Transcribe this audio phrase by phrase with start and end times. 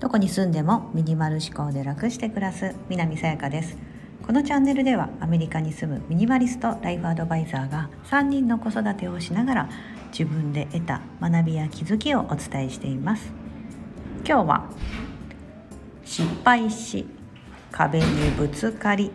[0.00, 3.76] どこに住んでもミニマル思考で楽して暮らす南さやかです。
[4.26, 9.68] このチャンネルではアメリカに住むミニマリストライフアドバイザーが3人の子育てをしながら
[10.10, 13.32] 自分で得た学びや気づきをお伝えしています。
[14.24, 14.70] 今日は
[16.04, 17.06] 失敗し
[17.70, 19.10] 壁にぶつかり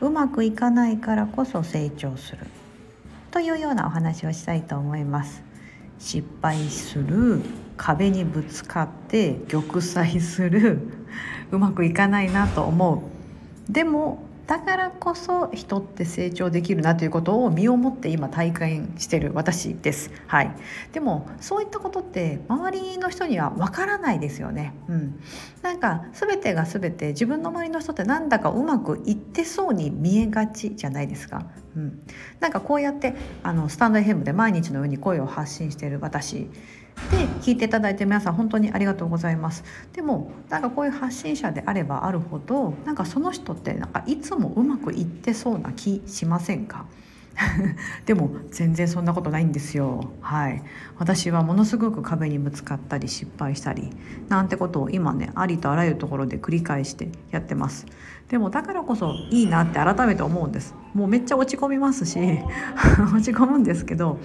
[0.00, 2.46] うまくいかないからこそ成長する。
[3.30, 5.42] というようなお話をしたいと思います
[5.98, 7.40] 失敗する
[7.76, 10.80] 壁にぶつかって玉砕する
[11.50, 13.02] うまくいかないなと思
[13.68, 20.12] うでもだからこそ人って成長できるなということを身をもって今体験してる私です。
[20.28, 20.52] はい。
[20.92, 24.72] でもそういったことって周りの人にはわからないですよね。
[24.88, 25.20] うん。
[25.62, 31.44] なんか全てが全て自分の周りの人ってなんだかうまくいってそうに見えがちじゃないですか。
[31.76, 32.00] うん。
[32.40, 36.48] なんかこうやってあのスタンド FM で毎日のように声を発信している私
[37.10, 46.86] で聞いていただいて皆さん本当にありがとうございますでもなんかこういう発信者であればあるほどなんかその人ってなんかいつもうまくいってそうな気しませんか？
[48.06, 50.10] でも全然そんなことないんですよ。
[50.20, 50.62] はい。
[50.98, 53.90] 私はものすごく壁にぶつかったり失敗したり
[54.28, 57.86] なんてことを今ねありとあらゆるところで繰り返してやってます。
[58.28, 60.74] でもだからこそいいなって改めて思うんです。
[60.94, 62.18] もうめっちゃ落ち込みますし
[63.14, 64.18] 落ち込むんですけど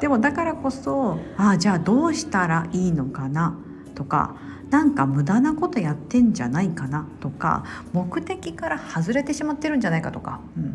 [0.00, 3.54] でもだからこそああじゃあどうしたらいいのかな？
[3.94, 4.34] とか
[4.70, 7.06] なんか無駄なことやってんじゃないかな？
[7.20, 7.62] とか
[7.92, 10.10] 目的から外れてしまってるんじゃないか？
[10.10, 10.73] とか、うん、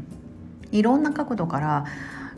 [0.72, 1.86] いろんな角度から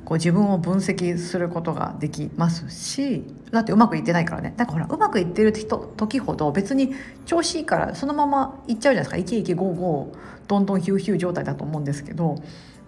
[0.06, 4.54] こう自分を分析することができますしだってうまくいってないからね。
[4.58, 6.94] だからほらうまくいってる人時ほど別に
[7.26, 9.18] 調子いいからそのままいっちゃうじゃないですか。
[9.18, 12.36] イケイケゴーゴーどんどんヒューヒュー状態だと思うんですけど、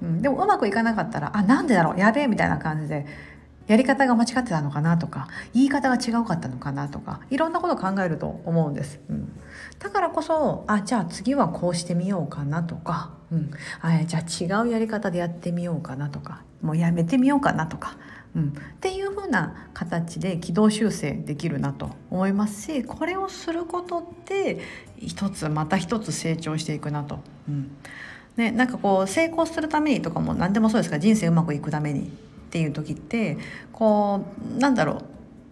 [0.01, 3.05] うん、でもうまくいかなかったらあなんでだろうやべえみたいな感じで
[3.67, 8.99] やり方が間違ってたのかなとか言い方が違うかったのかなとかいろんなことを考えると思うんです。
[9.09, 9.39] うん、
[9.79, 13.51] だからこそあじゃあ次はこうしてみようかなとか、うん、
[13.81, 17.97] あじゃあ違うやり方でやってみようかなとかもうやめてみようかなとか、
[18.35, 18.51] うん、っ
[18.81, 24.59] ていう風な形で軌道修正できるなと思いますしこれをすることって
[24.97, 27.19] 一つまた一つ成長していくなと。
[27.47, 27.75] うん
[28.35, 32.11] ね、なんかこう成功するためにとかも何でもそうですか人生うまくいくために
[32.53, 33.39] っていう時って
[33.71, 35.01] こうなんだろ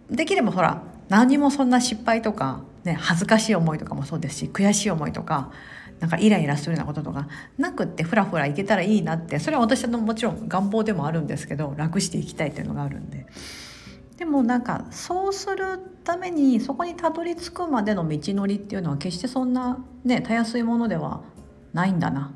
[0.08, 5.50] うできればほら何もそんな失敗とか、ね、恥ずかしい思いとかもそうですし悔しい思いとか
[5.98, 7.26] なんかイライラするようなこととか
[7.58, 13.26] なくってふらふらいけたらいいなってそれは私のもちろん願望でもあるんですけど楽していきたいっていうのがあるんで。
[14.16, 21.22] でもなんかそうするためにそこにたどり着くまでの道のりっていうのは決してそんなねたやすいものでは
[21.72, 22.32] ないんだな。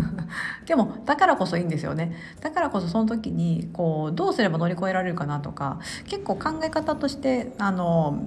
[0.64, 2.12] でもだからこそいいんですよね。
[2.40, 8.18] だからこそその時にこうどうすれば乗り越えられるかなとか結構考え方としてあの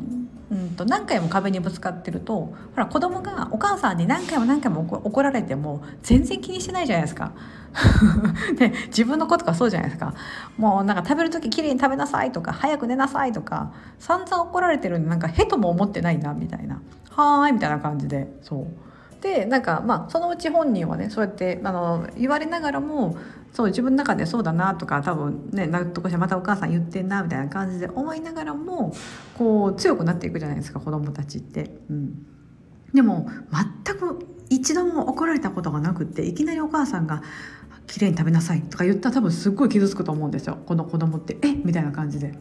[0.52, 7.32] うんと何回も壁にぶつかってるとほら子供がお母さんに何回も何回も怒られても全然気にしないじゃないですか。
[8.58, 10.14] で 自分の子とかそうじゃないですか。
[10.58, 16.82] もうなんか食べる時きれいに食べなさいとか早く寝なさいとか散々怒られてるのになんかへとも思ってないなみたいな。
[17.10, 18.32] はーいみたいな感じで。
[18.44, 18.85] そう。
[19.26, 23.18] でなんかまあそのうち本人はねそうやってあの言われながらも
[23.54, 28.94] そう自分の中でそうだなとか多分ね納得してまたお母さん言ってんなみたいな感じで思いながらも
[29.36, 31.72] こう強くなっていくじゃないですか子供たちって。
[31.90, 32.28] うん、
[32.94, 33.28] でも
[33.84, 37.24] 全く一度も怒られたことがなくっていきなりお母さんが
[37.88, 42.38] 「綺麗に食べなさい」とか言ったら多分すっごい傷つくと思うんですよこの子供って「えみたいな感じで。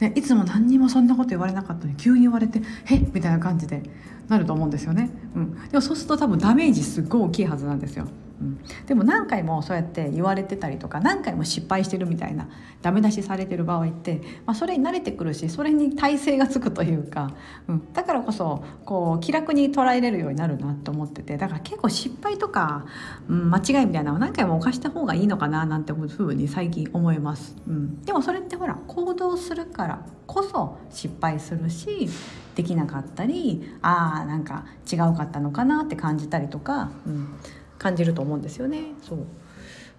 [0.00, 3.82] ね、いつも何にもそんなこと言われなかったのに急に言われて「えみたいな感じで
[4.28, 5.10] なると思うんですよね。
[5.34, 8.06] うん、でもそうすると多分ダメージすっごい大きいはずなんですよ。
[8.40, 12.48] うん、でも何回もそうやって言われてたりとか何回も失敗してるみたいな
[12.82, 17.32] ダメ出しされてる場合って、まあ、それに慣れてくるしそれに耐性がつくというか、
[17.66, 22.86] うん、だからこそこう気楽に捉えれるようになるなと思っててだから結構失敗とか、
[23.28, 32.08] うん、間違いみたいなのを何回も犯した方がいいのかななんてふうに最近思います、うん、でもそれってほら行動するからこそ失敗するし
[32.54, 37.38] できなかったりああんか違うかったのかなって感じたりとか、うん、
[37.78, 38.82] 感じると思うんですよね。
[39.02, 39.18] そう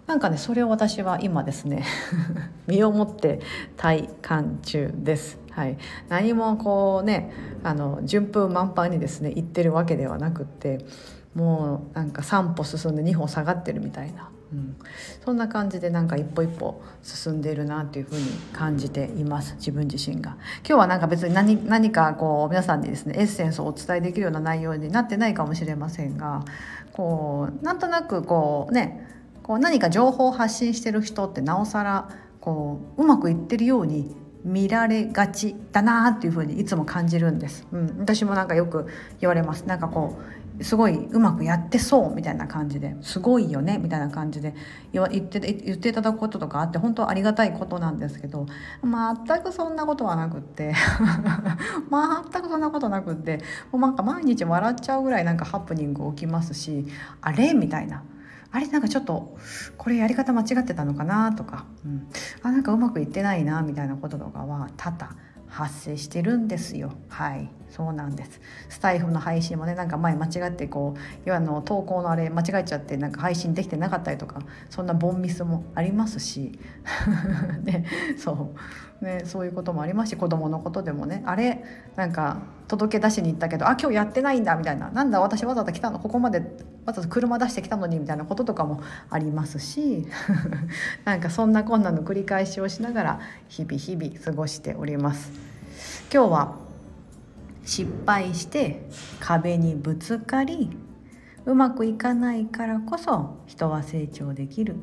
[0.10, 1.86] なんかねそれを私は今ですね
[2.66, 3.42] 身をもって
[3.78, 5.38] 体感中です。
[5.52, 5.78] はい、
[6.08, 7.32] 何もこうね
[7.64, 10.84] あの順風満帆にですね行ってるわけではなくって
[11.36, 14.76] もうなんか3歩進んで2歩下がってるみたいな、うん、
[15.24, 18.22] そんな感じでなんか一歩一歩進んでいるなというふうに
[18.52, 20.38] 感じています自分自身が。
[20.68, 26.46] 今日はなんか別に何何かこう皆さんにですねエッセンスをお伝えできるような内容になってないかもしれませんが
[26.94, 29.19] こうなんとなくこうね
[29.50, 32.08] こう何か情報を発信してる人ってなおさら
[32.40, 38.86] こううまくいってるように見られがちだなっていう風にいつも感じるんです、うん、私もなんかよく
[39.20, 39.64] 言われます。
[39.64, 40.20] なんかこ
[40.60, 44.54] うすごいうまくやってそうみたいな感じですごいよねみたいな感じで
[44.94, 48.46] 言って言っていただくこととかあって本当ありがたいことなんですけど
[48.84, 50.76] 全くそんなことはなくって
[51.90, 53.42] 全くそんなことなくって
[53.72, 56.86] もうなんか毎日笑っちゃうぐらいなんかハプニング起きますし
[57.22, 57.54] あれ？
[57.54, 58.04] みたいな。
[58.52, 59.38] あれなんかちょっと
[59.78, 62.08] これやり方間違ってたのかなとか、うん、
[62.42, 65.16] あなんかうまくいってないなみたいなこととかは多々
[65.50, 66.94] 発生してるんですよ。
[67.10, 67.50] はい。
[67.70, 68.40] そうなんです。
[68.70, 76.60] スタイフの配信もねなんか前間違ってこう要はの投稿のあれ間違えちゃってなんか配信できてなかったりとかそんなボンミスもありますし。
[77.64, 77.86] ね。
[78.18, 78.60] そう。
[79.02, 81.24] ねそういうこともありますし子供のことでもね。
[81.26, 81.64] あれ
[81.96, 82.38] なんか
[82.68, 84.90] 届け出しに行ったけどあ今日やってないんだみたいな。
[84.90, 86.00] なんだ私わざわざ来たの？
[86.00, 86.40] ここまで
[86.86, 90.08] わざわざ車出してきたのにみたいなこととかもありますし
[91.06, 95.32] なんかそんなこんなの繰り返しをしながら日々日々過ごしております。
[96.14, 96.56] 今日は
[97.64, 98.88] 失敗して
[99.20, 100.78] 壁にぶつかり
[101.46, 104.76] うまくいかないからこそ人は成長できる。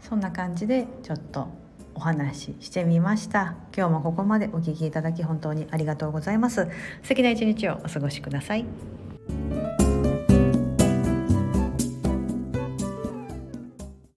[0.00, 1.48] そんな感じでちょっと
[1.96, 3.54] お話ししてみました。
[3.76, 6.68] 今日もここまでお聴きいただき本当にありがとうございます。
[7.02, 9.05] 素敵な一日をお過ごしください。